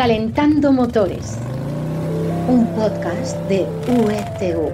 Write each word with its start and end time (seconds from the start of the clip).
Calentando 0.00 0.72
Motores, 0.72 1.36
un 2.48 2.66
podcast 2.68 3.36
de 3.50 3.66
UETV. 3.86 4.72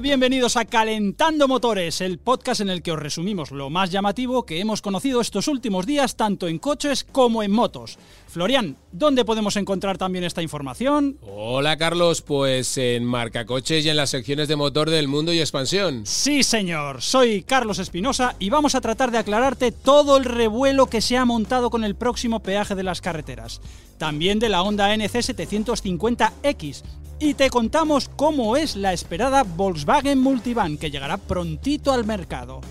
Hola, 0.00 0.08
bienvenidos 0.08 0.56
a 0.56 0.64
Calentando 0.64 1.46
Motores, 1.46 2.00
el 2.00 2.18
podcast 2.18 2.62
en 2.62 2.70
el 2.70 2.80
que 2.80 2.90
os 2.90 2.98
resumimos 2.98 3.50
lo 3.50 3.68
más 3.68 3.90
llamativo 3.90 4.46
que 4.46 4.58
hemos 4.58 4.80
conocido 4.80 5.20
estos 5.20 5.46
últimos 5.46 5.84
días 5.84 6.16
tanto 6.16 6.48
en 6.48 6.58
coches 6.58 7.04
como 7.04 7.42
en 7.42 7.50
motos. 7.50 7.98
Florian, 8.26 8.78
¿dónde 8.92 9.26
podemos 9.26 9.56
encontrar 9.56 9.98
también 9.98 10.24
esta 10.24 10.40
información? 10.40 11.18
Hola 11.20 11.76
Carlos, 11.76 12.22
pues 12.22 12.78
en 12.78 13.04
Marca 13.04 13.44
Coches 13.44 13.84
y 13.84 13.90
en 13.90 13.96
las 13.98 14.08
secciones 14.08 14.48
de 14.48 14.56
motor 14.56 14.88
del 14.88 15.06
mundo 15.06 15.34
y 15.34 15.40
expansión. 15.40 16.06
Sí, 16.06 16.44
señor, 16.44 17.02
soy 17.02 17.42
Carlos 17.42 17.78
Espinosa 17.78 18.36
y 18.38 18.48
vamos 18.48 18.74
a 18.74 18.80
tratar 18.80 19.10
de 19.10 19.18
aclararte 19.18 19.70
todo 19.70 20.16
el 20.16 20.24
revuelo 20.24 20.86
que 20.86 21.02
se 21.02 21.18
ha 21.18 21.26
montado 21.26 21.68
con 21.68 21.84
el 21.84 21.94
próximo 21.94 22.40
peaje 22.40 22.74
de 22.74 22.84
las 22.84 23.02
carreteras. 23.02 23.60
También 23.98 24.38
de 24.38 24.48
la 24.48 24.62
Honda 24.62 24.96
NC 24.96 25.12
750X, 25.12 26.84
y 27.20 27.34
te 27.34 27.50
contamos 27.50 28.10
cómo 28.16 28.56
es 28.56 28.74
la 28.76 28.94
esperada 28.94 29.44
Volkswagen 29.44 30.18
Multivan 30.18 30.78
que 30.78 30.90
llegará 30.90 31.18
prontito 31.18 31.92
al 31.92 32.06
mercado. 32.06 32.62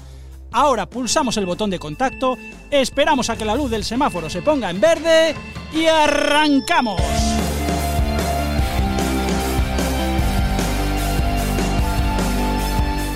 Ahora 0.52 0.88
pulsamos 0.88 1.38
el 1.38 1.45
botón 1.45 1.70
de 1.70 1.77
contacto, 1.77 2.35
esperamos 2.71 3.30
a 3.30 3.38
que 3.38 3.45
la 3.45 3.55
luz 3.55 3.70
del 3.70 3.84
semáforo 3.84 4.27
se 4.30 4.41
ponga 4.41 4.71
en 4.71 4.81
verde 4.81 5.35
y 5.71 5.85
arrancamos. 5.85 6.99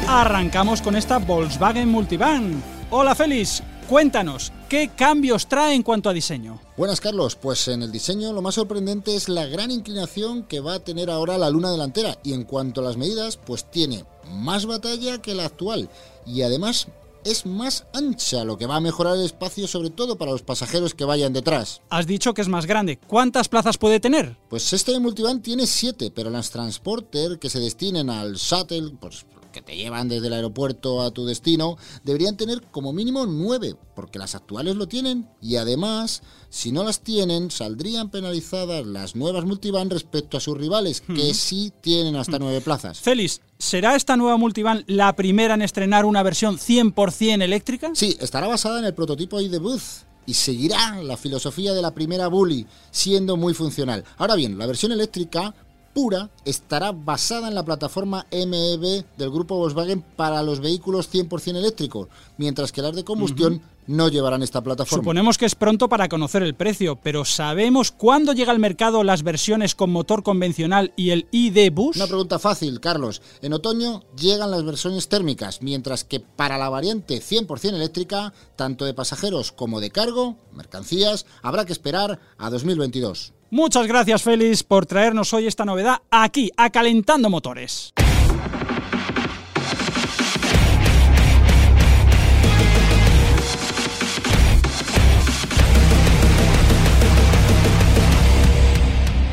Arrancamos 0.07 0.83
con 0.83 0.95
esta 0.95 1.17
Volkswagen 1.17 1.89
Multivan. 1.89 2.61
Hola 2.91 3.16
Félix, 3.16 3.63
cuéntanos, 3.94 4.52
¿qué 4.69 4.89
cambios 4.97 5.45
trae 5.45 5.75
en 5.75 5.83
cuanto 5.83 6.09
a 6.09 6.13
diseño? 6.13 6.59
Buenas 6.75 6.99
Carlos, 6.99 7.36
pues 7.36 7.67
en 7.67 7.83
el 7.83 7.91
diseño 7.91 8.33
lo 8.33 8.41
más 8.41 8.55
sorprendente 8.55 9.16
es 9.16 9.30
la 9.30 9.45
gran 9.45 9.69
inclinación 9.69 10.45
que 10.45 10.61
va 10.61 10.73
a 10.73 10.80
tener 10.80 11.11
ahora 11.11 11.38
la 11.38 11.52
luna 11.52 11.69
delantera 11.69 12.17
y 12.23 12.33
en 12.33 12.44
cuanto 12.44 12.81
a 12.81 12.85
las 12.85 12.97
medidas, 12.97 13.38
pues 13.38 13.69
tiene 13.69 14.03
más 14.31 14.66
batalla 14.66 15.22
que 15.22 15.35
la 15.35 15.45
actual 15.45 15.89
y 16.25 16.41
además 16.41 16.88
es 17.23 17.45
más 17.45 17.85
ancha, 17.94 18.44
lo 18.44 18.58
que 18.58 18.66
va 18.66 18.77
a 18.77 18.81
mejorar 18.81 19.16
el 19.16 19.25
espacio 19.25 19.67
sobre 19.67 19.91
todo 19.91 20.17
para 20.17 20.31
los 20.31 20.41
pasajeros 20.41 20.95
que 20.95 21.05
vayan 21.05 21.31
detrás. 21.31 21.81
Has 21.91 22.07
dicho 22.07 22.33
que 22.33 22.41
es 22.41 22.50
más 22.50 22.66
grande. 22.66 22.97
¿Cuántas 22.97 23.47
plazas 23.47 23.78
puede 23.78 24.00
tener? 24.00 24.38
Pues 24.50 24.73
este 24.73 25.00
multivan 25.00 25.44
tiene 25.44 25.67
7, 25.67 26.09
pero 26.09 26.31
las 26.31 26.50
transporter 26.50 27.38
que 27.38 27.52
se 27.52 27.59
destinen 27.59 28.09
al 28.09 28.38
shuttle, 28.38 28.95
pues 29.00 29.23
que 29.53 29.61
te 29.61 29.77
llevan 29.77 30.09
desde 30.09 30.27
el 30.27 30.33
aeropuerto 30.33 31.01
a 31.01 31.11
tu 31.11 31.25
destino, 31.25 31.77
deberían 32.03 32.35
tener 32.35 32.61
como 32.63 32.91
mínimo 32.91 33.25
9, 33.25 33.77
porque 33.95 34.19
las 34.19 34.35
actuales 34.35 34.75
lo 34.75 34.89
tienen 34.89 35.29
y 35.41 35.55
además, 35.55 36.23
si 36.49 36.73
no 36.73 36.83
las 36.83 36.99
tienen, 36.99 37.51
saldrían 37.51 38.09
penalizadas 38.09 38.85
las 38.85 39.15
nuevas 39.15 39.45
multivan 39.45 39.89
respecto 39.89 40.35
a 40.35 40.41
sus 40.41 40.57
rivales, 40.57 40.99
que 40.99 41.33
sí 41.33 41.71
tienen 41.79 42.17
hasta 42.17 42.39
9 42.39 42.59
plazas. 42.59 42.99
Félix, 42.99 43.39
¿será 43.57 43.95
esta 43.95 44.17
nueva 44.17 44.35
multivan 44.35 44.83
la 44.87 45.15
primera 45.15 45.53
en 45.53 45.61
estrenar 45.61 46.03
una 46.03 46.23
versión 46.23 46.57
100% 46.57 47.41
eléctrica? 47.41 47.91
Sí, 47.93 48.17
estará 48.19 48.47
basada 48.47 48.79
en 48.79 48.85
el 48.85 48.93
prototipo 48.93 49.39
ID 49.39 49.59
Booth 49.59 50.03
y 50.25 50.33
seguirá 50.33 51.01
la 51.03 51.17
filosofía 51.17 51.73
de 51.73 51.81
la 51.81 51.93
primera 51.93 52.27
Bully, 52.27 52.65
siendo 52.91 53.38
muy 53.38 53.53
funcional. 53.53 54.03
Ahora 54.17 54.35
bien, 54.35 54.57
la 54.57 54.65
versión 54.65 54.91
eléctrica 54.91 55.53
pura 55.94 56.30
estará 56.45 56.91
basada 56.91 57.47
en 57.47 57.55
la 57.55 57.63
plataforma 57.63 58.25
MEB 58.31 59.05
del 59.17 59.30
grupo 59.30 59.58
Volkswagen 59.58 60.02
para 60.02 60.44
los 60.44 60.59
vehículos 60.59 61.13
100% 61.13 61.57
eléctricos, 61.57 62.07
mientras 62.38 62.72
que 62.72 62.81
las 62.81 62.95
de 62.95 63.03
combustión 63.03 63.62
no 63.88 64.07
llevarán 64.07 64.44
esta 64.44 64.62
plataforma. 64.62 65.01
Suponemos 65.01 65.38
que 65.38 65.45
es 65.45 65.56
pronto 65.56 65.90
para 65.90 66.07
conocer 66.07 66.44
el 66.44 66.56
precio, 66.56 66.97
pero 67.01 67.25
¿sabemos 67.25 67.91
cuándo 67.91 68.34
llega 68.34 68.51
al 68.51 68.59
mercado 68.59 69.03
las 69.03 69.23
versiones 69.23 69.75
con 69.75 69.91
motor 69.91 70.23
convencional 70.23 70.94
y 70.95 71.12
el 71.12 71.28
ID 71.31 71.72
Bus? 71.72 71.97
Una 71.97 72.07
pregunta 72.07 72.40
fácil, 72.40 72.79
Carlos. 72.79 73.22
En 73.41 73.53
otoño 73.53 74.03
llegan 74.17 74.51
las 74.51 74.63
versiones 74.63 75.07
térmicas, 75.09 75.62
mientras 75.62 76.03
que 76.03 76.19
para 76.19 76.57
la 76.57 76.69
variante 76.69 77.22
100% 77.22 77.73
eléctrica, 77.73 78.34
tanto 78.56 78.85
de 78.85 78.94
pasajeros 78.94 79.51
como 79.51 79.79
de 79.79 79.91
cargo, 79.91 80.38
mercancías, 80.53 81.25
habrá 81.41 81.66
que 81.66 81.73
esperar 81.73 82.19
a 82.38 82.50
2022. 82.50 83.34
Muchas 83.53 83.86
gracias 83.86 84.24
Félix 84.24 84.64
por 84.64 84.88
traernos 84.88 85.31
hoy 85.31 85.46
esta 85.46 85.64
novedad 85.64 86.02
aquí, 86.09 86.50
a 86.58 86.72
Calentando 86.72 87.30
Motores. 87.30 87.94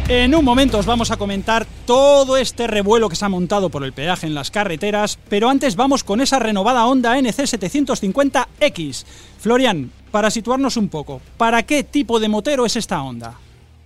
En 0.08 0.34
un 0.34 0.44
momento 0.44 0.76
os 0.76 0.84
vamos 0.84 1.10
a 1.10 1.16
comentar 1.16 1.66
todo 1.86 2.36
este 2.36 2.66
revuelo 2.66 3.08
que 3.08 3.16
se 3.16 3.24
ha 3.24 3.30
montado 3.30 3.70
por 3.70 3.84
el 3.84 3.94
peaje 3.94 4.26
en 4.26 4.34
las 4.34 4.50
carreteras, 4.50 5.18
pero 5.30 5.48
antes 5.48 5.76
vamos 5.76 6.04
con 6.04 6.20
esa 6.20 6.38
renovada 6.38 6.84
Honda 6.84 7.16
NC750X. 7.16 9.06
Florian, 9.38 9.90
para 10.10 10.30
situarnos 10.30 10.76
un 10.76 10.90
poco, 10.90 11.22
¿para 11.38 11.62
qué 11.62 11.84
tipo 11.84 12.20
de 12.20 12.28
motero 12.28 12.66
es 12.66 12.76
esta 12.76 13.02
Honda? 13.02 13.38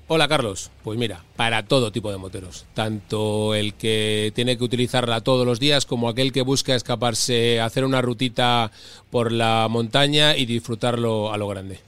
Hola 0.06 0.28
Carlos, 0.28 0.70
pues 0.82 0.98
mira, 0.98 1.25
para 1.34 1.62
todo 1.62 1.91
tipo 1.91 2.10
de 2.12 2.19
moteros, 2.19 2.66
tanto 2.75 3.54
el 3.54 3.72
que 3.72 4.32
tiene 4.34 4.59
que 4.59 4.65
utilizarla 4.65 5.22
todos 5.22 5.47
los 5.47 5.59
días 5.59 5.87
como 5.87 6.10
aquel 6.10 6.31
que 6.31 6.42
busca 6.42 6.75
escaparse, 6.75 7.59
hacer 7.59 7.87
una 7.87 8.03
rutita 8.03 8.70
por 9.10 9.32
la 9.32 9.66
montaña 9.70 10.37
y 10.37 10.44
disfrutarlo 10.44 11.32
a 11.32 11.38
lo 11.38 11.48
grande. 11.48 11.81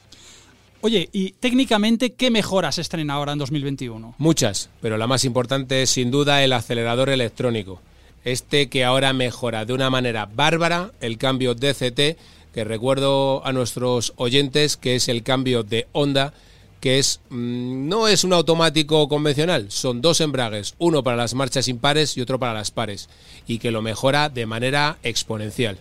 Oye, 0.81 1.10
y 1.12 1.32
técnicamente, 1.32 2.15
¿qué 2.15 2.31
mejoras 2.31 2.78
estrena 2.78 3.15
ahora 3.15 3.32
en 3.32 3.38
2021? 3.38 4.15
Muchas, 4.16 4.71
pero 4.81 4.97
la 4.97 5.06
más 5.06 5.27
importante 5.27 5.83
es 5.83 5.91
sin 5.91 6.10
duda 6.10 6.43
el 6.43 6.54
acelerador 6.54 7.10
electrónico. 7.10 7.83
Este 8.25 8.71
que 8.71 8.84
ahora 8.84 9.12
mejora 9.12 9.66
de 9.66 9.75
una 9.75 9.91
manera 9.91 10.25
bárbara 10.25 10.91
el 11.03 11.19
cambio 11.19 11.54
DCT, 11.54 12.16
que 12.54 12.65
recuerdo 12.65 13.44
a 13.44 13.53
nuestros 13.53 14.15
oyentes 14.16 14.78
que 14.78 14.94
es 14.94 15.09
el 15.09 15.22
cambio 15.22 15.65
de 15.65 15.87
onda 15.93 16.33
que 16.81 16.98
es 16.98 17.20
mm, 17.31 17.88
no 17.88 18.09
es 18.09 18.25
un 18.25 18.32
automático 18.32 19.09
convencional, 19.09 19.70
son 19.70 20.00
dos 20.00 20.20
embragues, 20.20 20.75
uno 20.78 21.03
para 21.03 21.16
las 21.16 21.34
marchas 21.34 21.69
impares 21.69 22.16
y 22.16 22.20
otro 22.20 22.38
para 22.38 22.54
las 22.54 22.70
pares, 22.70 23.09
y 23.47 23.59
que 23.59 23.70
lo 23.70 23.82
mejora 23.82 24.28
de 24.28 24.47
manera 24.47 24.98
exponencial. 25.03 25.78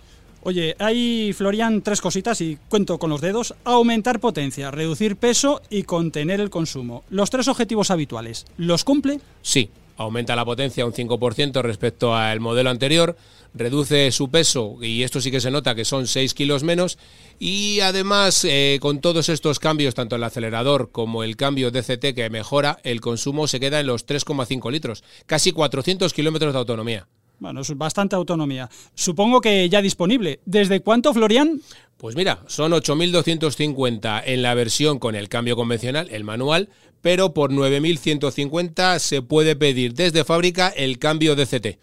Oye, 0.48 0.76
hay, 0.78 1.34
Florian, 1.34 1.82
tres 1.82 2.02
cositas 2.02 2.40
y 2.40 2.60
cuento 2.70 3.00
con 3.00 3.10
los 3.10 3.20
dedos. 3.20 3.56
Aumentar 3.64 4.20
potencia, 4.20 4.70
reducir 4.70 5.16
peso 5.16 5.60
y 5.72 5.84
contener 5.84 6.40
el 6.40 6.52
consumo. 6.52 7.04
Los 7.10 7.32
tres 7.32 7.48
objetivos 7.48 7.90
habituales. 7.90 8.46
¿Los 8.56 8.84
cumple? 8.84 9.20
Sí, 9.42 9.72
aumenta 9.98 10.36
la 10.36 10.46
potencia 10.46 10.86
un 10.86 10.94
5% 10.94 11.62
respecto 11.62 12.16
al 12.16 12.40
modelo 12.40 12.70
anterior, 12.70 13.16
reduce 13.54 14.12
su 14.12 14.30
peso, 14.30 14.78
y 14.82 15.04
esto 15.04 15.22
sí 15.22 15.32
que 15.32 15.40
se 15.40 15.52
nota 15.52 15.76
que 15.76 15.86
son 15.86 16.08
6 16.08 16.34
kilos 16.34 16.64
menos, 16.64 16.98
y 17.40 17.80
además 17.80 18.46
eh, 18.46 18.80
con 18.82 19.00
todos 19.00 19.30
estos 19.30 19.60
cambios, 19.60 19.96
tanto 19.96 20.16
el 20.16 20.24
acelerador 20.24 20.92
como 20.92 21.24
el 21.24 21.38
cambio 21.38 21.72
DCT 21.72 22.14
que 22.14 22.30
mejora, 22.30 22.80
el 22.84 23.02
consumo 23.02 23.48
se 23.48 23.60
queda 23.60 23.80
en 23.80 23.88
los 23.88 24.06
3,5 24.06 24.72
litros, 24.72 25.04
casi 25.26 25.52
400 25.52 26.14
kilómetros 26.14 26.54
de 26.54 26.60
autonomía. 26.60 27.08
Bueno, 27.40 27.62
es 27.62 27.78
bastante 27.78 28.16
autonomía. 28.16 28.70
Supongo 28.94 29.42
que 29.42 29.68
ya 29.68 29.82
disponible. 29.82 30.40
¿Desde 30.46 30.80
cuánto, 30.80 31.14
Florian? 31.14 31.62
Pues 32.06 32.16
mira, 32.16 32.44
son 32.46 32.72
8.250 32.72 34.22
en 34.28 34.44
la 34.44 34.54
versión 34.54 35.00
con 35.00 35.16
el 35.16 35.28
cambio 35.28 35.56
convencional, 35.56 36.08
el 36.12 36.24
manual, 36.24 36.70
pero 37.02 37.34
por 37.34 37.52
9.150 37.52 39.00
se 39.00 39.24
puede 39.24 39.56
pedir 39.56 39.96
desde 39.96 40.24
fábrica 40.24 40.68
el 40.68 41.00
cambio 41.00 41.36
DCT. 41.36 41.80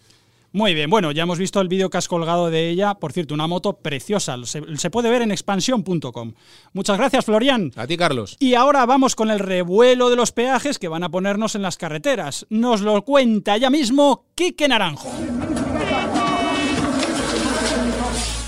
Muy 0.53 0.75
bien, 0.75 0.89
bueno, 0.89 1.11
ya 1.11 1.23
hemos 1.23 1.39
visto 1.39 1.59
el 1.59 1.67
vídeo 1.67 1.89
que 1.89 1.97
has 1.97 2.07
colgado 2.07 2.49
de 2.49 2.69
ella. 2.69 2.93
Por 2.93 3.11
cierto, 3.11 3.33
una 3.33 3.47
moto 3.47 3.79
preciosa. 3.79 4.37
Se, 4.45 4.61
se 4.77 4.89
puede 4.89 5.09
ver 5.09 5.23
en 5.23 5.31
expansión.com. 5.31 6.33
Muchas 6.71 6.97
gracias, 6.97 7.25
Florian. 7.25 7.73
A 7.75 7.85
ti, 7.85 7.97
Carlos. 7.97 8.37
Y 8.39 8.53
ahora 8.53 8.85
vamos 8.85 9.15
con 9.15 9.29
el 9.29 9.39
revuelo 9.39 10.09
de 10.09 10.15
los 10.15 10.31
peajes 10.31 10.79
que 10.79 10.87
van 10.87 11.03
a 11.03 11.09
ponernos 11.09 11.55
en 11.55 11.63
las 11.63 11.75
carreteras. 11.75 12.45
Nos 12.49 12.79
lo 12.79 13.01
cuenta 13.03 13.57
ya 13.57 13.69
mismo 13.69 14.23
Quique 14.35 14.69
Naranjo. 14.69 15.11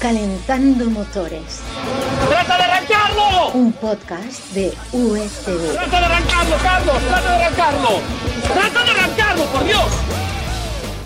Calentando 0.06 0.88
Motores, 0.92 1.62
¡Trata 2.30 2.58
de 2.58 2.64
arrancarlo! 2.64 3.52
un 3.56 3.74
podcast 3.74 4.54
de 4.54 4.72
USTV. 4.94 5.74
¡Trata 5.74 6.00
de 6.00 6.06
arrancarlo, 6.06 6.56
Carlos! 6.62 6.98
¡Trata 7.08 7.38
de 7.38 7.44
arrancarlo! 7.44 7.90
¡Trata 8.54 8.84
de 8.84 8.92
arrancarlo, 8.92 9.46
por 9.46 9.66
Dios! 9.66 9.86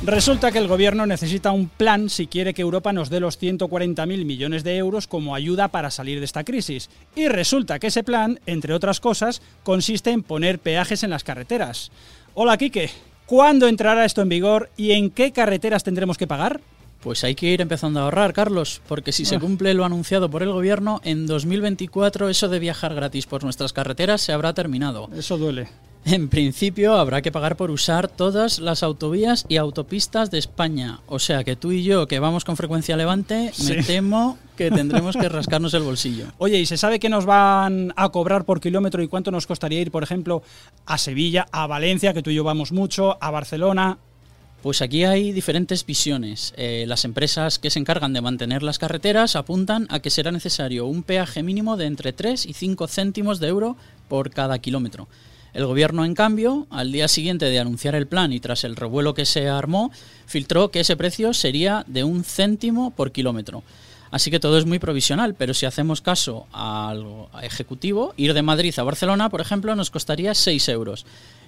Resulta 0.03 0.51
que 0.51 0.57
el 0.57 0.67
gobierno 0.67 1.05
necesita 1.05 1.51
un 1.53 1.69
plan 1.69 2.09
si 2.09 2.27
quiere 2.27 2.53
que 2.53 2.61
Europa 2.61 2.91
nos 2.91 3.09
dé 3.09 3.21
los 3.21 3.41
140.000 3.41 4.05
millones 4.25 4.65
de 4.65 4.75
euros 4.75 5.07
como 5.07 5.33
ayuda 5.33 5.69
para 5.69 5.91
salir 5.91 6.19
de 6.19 6.25
esta 6.25 6.43
crisis. 6.43 6.89
Y 7.15 7.29
resulta 7.29 7.79
que 7.79 7.87
ese 7.87 8.03
plan, 8.03 8.41
entre 8.47 8.73
otras 8.73 8.99
cosas, 8.99 9.41
consiste 9.63 10.11
en 10.11 10.23
poner 10.23 10.59
peajes 10.59 11.03
en 11.03 11.11
las 11.11 11.23
carreteras. 11.23 11.89
Hola, 12.33 12.57
Quique. 12.57 12.89
¿Cuándo 13.25 13.69
entrará 13.69 14.03
esto 14.03 14.21
en 14.21 14.27
vigor 14.27 14.69
y 14.75 14.91
en 14.91 15.09
qué 15.09 15.31
carreteras 15.31 15.85
tendremos 15.85 16.17
que 16.17 16.27
pagar? 16.27 16.59
Pues 17.01 17.23
hay 17.23 17.33
que 17.35 17.47
ir 17.47 17.61
empezando 17.61 17.99
a 17.99 18.03
ahorrar, 18.03 18.33
Carlos, 18.33 18.81
porque 18.87 19.11
si 19.13 19.23
se 19.25 19.37
Ah. 19.37 19.39
cumple 19.39 19.73
lo 19.73 19.85
anunciado 19.85 20.29
por 20.29 20.43
el 20.43 20.51
gobierno, 20.51 20.99
en 21.05 21.27
2024 21.27 22.27
eso 22.29 22.49
de 22.49 22.59
viajar 22.59 22.93
gratis 22.93 23.25
por 23.25 23.43
nuestras 23.43 23.71
carreteras 23.73 24.21
se 24.21 24.33
habrá 24.33 24.53
terminado. 24.53 25.09
Eso 25.15 25.37
duele. 25.37 25.69
En 26.05 26.29
principio 26.29 26.93
habrá 26.95 27.21
que 27.21 27.31
pagar 27.31 27.57
por 27.57 27.71
usar 27.71 28.07
todas 28.07 28.59
las 28.59 28.83
autovías 28.83 29.45
y 29.49 29.57
autopistas 29.57 30.31
de 30.31 30.39
España. 30.39 31.01
O 31.07 31.19
sea 31.19 31.43
que 31.43 31.57
tú 31.57 31.71
y 31.73 31.83
yo, 31.83 32.07
que 32.07 32.19
vamos 32.19 32.45
con 32.45 32.55
frecuencia 32.55 32.95
a 32.95 32.97
Levante, 32.97 33.51
Sí. 33.53 33.73
me 33.75 33.83
temo 33.83 34.37
que 34.55 34.71
tendremos 34.71 35.17
que 35.17 35.27
rascarnos 35.27 35.73
el 35.73 35.83
bolsillo. 35.83 36.27
Oye, 36.37 36.57
¿y 36.57 36.65
se 36.65 36.77
sabe 36.77 36.99
qué 36.99 37.09
nos 37.09 37.25
van 37.25 37.93
a 37.97 38.09
cobrar 38.09 38.45
por 38.45 38.61
kilómetro 38.61 39.03
y 39.03 39.07
cuánto 39.09 39.29
nos 39.29 39.45
costaría 39.45 39.81
ir, 39.81 39.91
por 39.91 40.03
ejemplo, 40.03 40.41
a 40.85 40.97
Sevilla, 40.97 41.45
a 41.51 41.67
Valencia, 41.67 42.13
que 42.13 42.23
tú 42.23 42.29
y 42.29 42.35
yo 42.35 42.43
vamos 42.45 42.71
mucho, 42.71 43.17
a 43.21 43.29
Barcelona? 43.31 43.97
Pues 44.61 44.81
aquí 44.81 45.05
hay 45.05 45.31
diferentes 45.31 45.85
visiones. 45.85 46.53
Eh, 46.57 46.83
las 46.85 47.05
empresas 47.05 47.59
que 47.59 47.69
se 47.69 47.79
encargan 47.79 48.11
de 48.11 48.19
mantener 48.19 48.61
las 48.61 48.77
carreteras 48.77 49.37
apuntan 49.37 49.87
a 49.89 50.01
que 50.01 50.09
será 50.09 50.31
necesario 50.31 50.85
un 50.85 51.03
peaje 51.03 51.43
mínimo 51.43 51.77
de 51.77 51.85
entre 51.85 52.11
3 52.11 52.45
y 52.45 52.53
5 52.53 52.87
céntimos 52.89 53.39
de 53.39 53.47
euro 53.47 53.77
por 54.09 54.31
cada 54.31 54.59
kilómetro. 54.59 55.07
El 55.53 55.65
gobierno, 55.65 56.03
en 56.03 56.13
cambio, 56.13 56.67
al 56.69 56.91
día 56.91 57.07
siguiente 57.07 57.45
de 57.45 57.57
anunciar 57.57 57.95
el 57.95 58.07
plan 58.07 58.33
y 58.33 58.41
tras 58.41 58.65
el 58.65 58.75
revuelo 58.75 59.13
que 59.13 59.25
se 59.25 59.47
armó, 59.47 59.91
filtró 60.25 60.71
que 60.71 60.81
ese 60.81 60.97
precio 60.97 61.33
sería 61.33 61.85
de 61.87 62.03
un 62.03 62.25
céntimo 62.25 62.91
por 62.91 63.13
kilómetro. 63.13 63.63
Así 64.11 64.29
que 64.29 64.41
todo 64.41 64.57
es 64.57 64.65
muy 64.65 64.79
provisional, 64.79 65.35
pero 65.35 65.53
si 65.53 65.67
hacemos 65.67 66.01
caso 66.01 66.47
al 66.51 67.27
ejecutivo, 67.41 68.13
ir 68.17 68.33
de 68.33 68.41
Madrid 68.41 68.77
a 68.77 68.83
Barcelona, 68.83 69.29
por 69.29 69.39
ejemplo, 69.39 69.73
nos 69.75 69.89
costaría 69.89 70.33
6 70.33 70.67
euros. 70.69 71.05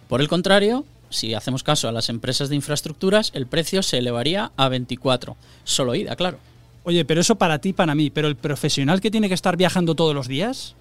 Por 0.08 0.22
el 0.22 0.30
contrario, 0.30 0.86
si 1.12 1.34
hacemos 1.34 1.64
caso 1.64 1.88
a 1.88 1.92
las 1.92 2.10
empresas 2.10 2.50
de 2.50 2.56
infraestructuras, 2.56 3.32
el 3.36 3.46
precio 3.46 3.84
se 3.84 4.00
elevaría 4.00 4.52
a 4.58 4.70
24. 4.70 5.36
Solo 5.64 5.96
ida, 5.96 6.16
claro. 6.16 6.40
Oye, 6.84 7.06
pero 7.06 7.22
eso 7.22 7.36
para 7.36 7.60
ti, 7.60 7.74
para 7.74 7.94
mí, 7.94 8.10
pero 8.10 8.28
el 8.28 8.36
profesional 8.36 9.02
que 9.02 9.12
tiene 9.12 9.28
que 9.28 9.36
estar 9.36 9.56
viajando 9.56 9.94
todos 9.94 10.16
los 10.16 10.28
días. 10.28 10.76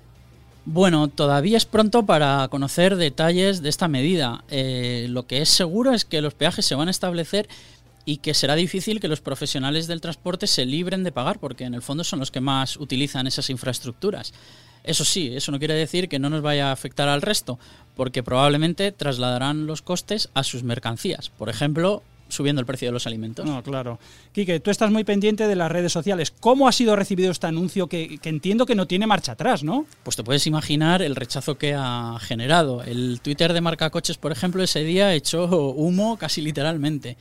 Bueno, 0.65 1.09
todavía 1.09 1.57
es 1.57 1.67
pronto 1.67 2.05
para 2.05 2.47
conocer 2.49 2.97
detalles 2.97 3.63
de 3.63 3.69
esta 3.69 3.89
medida. 3.89 4.45
Eh, 4.49 5.07
lo 5.09 5.27
que 5.27 5.43
es 5.43 5.49
seguro 5.49 5.93
es 5.93 6.05
que 6.05 6.21
los 6.21 6.35
peajes 6.35 6.65
se 6.65 6.75
van 6.75 6.89
a 6.89 6.91
establecer 6.91 7.49
y 8.11 8.17
que 8.17 8.35
será 8.35 8.57
difícil 8.57 8.99
que 8.99 9.07
los 9.07 9.21
profesionales 9.21 9.87
del 9.87 10.01
transporte 10.01 10.49
se 10.49 10.67
libren 10.67 11.05
de 11.05 11.13
pagar, 11.13 11.39
porque 11.39 11.63
en 11.63 11.75
el 11.75 11.81
fondo 11.81 12.03
son 12.03 12.19
los 12.19 12.33
que 12.33 12.41
más 12.41 12.77
utilizan 12.77 13.29
esas 13.29 13.51
infraestructuras. 13.51 14.33
Eso 14.83 15.05
sí, 15.05 15.31
eso 15.33 15.53
no 15.53 15.61
quiere 15.61 15.75
decir 15.75 16.09
que 16.09 16.19
no 16.19 16.29
nos 16.29 16.43
vaya 16.43 16.71
a 16.71 16.73
afectar 16.73 17.09
al 17.09 17.23
resto, 17.23 17.61
porque 17.95 18.25
probablemente 18.25 18.91
trasladarán 18.91 19.69
los 19.69 19.81
costes 19.81 20.29
a 20.35 20.43
sus 20.43 20.65
mercancías. 20.65 21.29
Por 21.29 21.51
ejemplo, 21.51 22.03
subiendo 22.31 22.59
el 22.59 22.67
precio 22.67 22.89
de 22.89 22.93
los 22.93 23.07
alimentos. 23.07 23.47
No, 23.47 23.63
claro. 23.63 24.01
Quique, 24.33 24.59
tú 24.59 24.73
estás 24.73 24.91
muy 24.91 25.05
pendiente 25.05 25.47
de 25.47 25.55
las 25.55 25.71
redes 25.71 25.93
sociales. 25.93 26.33
¿Cómo 26.33 26.67
ha 26.67 26.73
sido 26.73 26.97
recibido 26.97 27.31
este 27.31 27.47
anuncio 27.47 27.87
que, 27.87 28.19
que 28.19 28.29
entiendo 28.29 28.67
que 28.67 28.75
no 28.75 28.89
tiene 28.89 29.07
marcha 29.07 29.33
atrás, 29.33 29.63
¿no? 29.63 29.87
Pues 30.03 30.17
te 30.17 30.25
puedes 30.25 30.49
imaginar 30.49 31.01
el 31.01 31.15
rechazo 31.15 31.59
que 31.59 31.77
ha 31.79 32.19
generado. 32.21 32.83
El 32.83 33.21
Twitter 33.23 33.53
de 33.53 33.61
Marca 33.61 33.91
Coches, 33.91 34.19
por 34.19 34.33
ejemplo, 34.33 34.65
ese 34.65 34.83
día 34.83 35.15
echó 35.15 35.45
humo 35.47 36.17
casi 36.17 36.41
literalmente. 36.41 37.17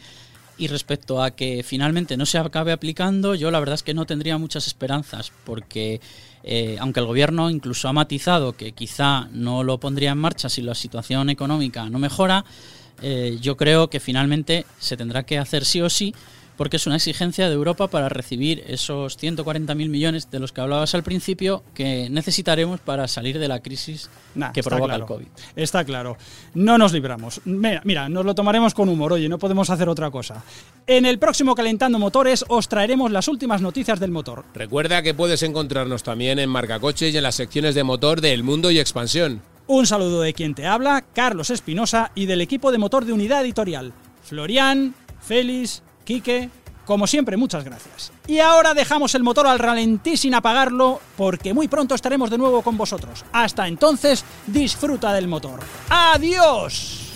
Y 0.60 0.68
respecto 0.68 1.24
a 1.24 1.32
que 1.32 1.64
finalmente 1.64 2.18
no 2.18 2.26
se 2.26 2.38
acabe 2.38 2.74
aplicando, 2.74 3.34
yo 3.34 3.50
la 3.50 3.60
verdad 3.62 3.76
es 3.76 3.84
que 3.84 3.94
no 3.94 4.06
tendría 4.06 4.38
muchas 4.38 4.68
esperanzas, 4.68 5.32
porque 5.46 6.02
eh, 6.44 6.76
aunque 6.82 7.00
el 7.00 7.06
gobierno 7.06 7.50
incluso 7.50 7.88
ha 7.88 7.94
matizado 7.94 8.58
que 8.58 8.74
quizá 8.74 9.30
no 9.32 9.64
lo 9.64 9.80
pondría 9.80 10.12
en 10.12 10.18
marcha 10.18 10.50
si 10.50 10.62
la 10.62 10.76
situación 10.76 11.30
económica 11.30 11.90
no 11.90 11.98
mejora, 11.98 12.44
eh, 13.02 13.38
yo 13.42 13.56
creo 13.56 13.90
que 13.90 14.02
finalmente 14.02 14.66
se 14.80 14.98
tendrá 14.98 15.24
que 15.24 15.38
hacer 15.38 15.64
sí 15.64 15.80
o 15.82 15.90
sí, 15.90 16.14
porque 16.60 16.76
es 16.76 16.86
una 16.88 16.98
exigencia 16.98 17.48
de 17.48 17.56
Europa 17.56 17.88
para 17.88 18.10
recibir 18.10 18.66
esos 18.68 19.18
140.000 19.18 19.88
millones 19.88 20.30
de 20.30 20.40
los 20.40 20.52
que 20.52 20.60
hablabas 20.60 20.94
al 20.94 21.04
principio 21.04 21.64
que 21.74 22.10
necesitaremos 22.10 22.82
para 22.82 23.08
salir 23.08 23.40
de 23.40 23.48
la 23.48 23.62
crisis 23.62 24.10
Nah, 24.36 24.52
que 24.52 24.62
provoca 24.62 24.96
claro. 24.96 25.04
el 25.04 25.08
COVID. 25.08 25.28
Está 25.56 25.86
claro. 25.86 26.18
No 26.56 26.78
nos 26.78 26.92
libramos. 26.92 27.40
Mira, 27.46 27.82
mira, 27.86 28.10
nos 28.10 28.26
lo 28.26 28.36
tomaremos 28.36 28.74
con 28.74 28.90
humor, 28.90 29.14
oye, 29.14 29.30
no 29.30 29.40
podemos 29.40 29.70
hacer 29.70 29.88
otra 29.88 30.12
cosa. 30.12 30.44
En 30.86 31.06
el 31.06 31.18
próximo 31.18 31.56
Calentando 31.56 31.98
Motores 31.98 32.44
os 32.50 32.68
traeremos 32.68 33.10
las 33.10 33.30
últimas 33.30 33.62
noticias 33.62 33.98
del 34.02 34.12
motor. 34.12 34.44
Recuerda 34.54 35.02
que 35.02 35.14
puedes 35.14 35.42
encontrarnos 35.44 36.04
también 36.04 36.40
en 36.40 36.50
Marcacoches 36.50 37.14
y 37.14 37.18
en 37.18 37.24
las 37.24 37.36
secciones 37.36 37.74
de 37.74 37.86
motor 37.86 38.20
de 38.20 38.34
El 38.34 38.44
Mundo 38.44 38.70
y 38.70 38.80
Expansión. 38.80 39.42
Un 39.66 39.88
saludo 39.88 40.20
de 40.20 40.34
quien 40.34 40.56
te 40.56 40.68
habla, 40.68 41.06
Carlos 41.14 41.52
Espinosa, 41.52 42.12
y 42.16 42.26
del 42.26 42.42
equipo 42.42 42.74
de 42.74 42.80
motor 42.80 43.06
de 43.06 43.14
Unidad 43.14 43.46
Editorial. 43.46 43.94
Florian, 44.24 44.94
Félix, 45.22 45.84
Quique, 46.10 46.50
como 46.86 47.06
siempre, 47.06 47.38
muchas 47.38 47.64
gracias. 47.64 48.12
Y 48.26 48.40
ahora 48.40 48.74
dejamos 48.74 49.14
el 49.14 49.22
motor 49.22 49.46
al 49.46 49.60
ralentí 49.60 50.18
sin 50.18 50.34
apagarlo, 50.34 51.00
porque 51.16 51.54
muy 51.54 51.68
pronto 51.68 51.94
estaremos 51.94 52.32
de 52.32 52.40
nuevo 52.40 52.64
con 52.64 52.78
vosotros. 52.78 53.24
Hasta 53.32 53.68
entonces, 53.68 54.26
disfruta 54.48 55.14
del 55.14 55.28
motor. 55.28 55.60
¡Adiós! 55.88 57.12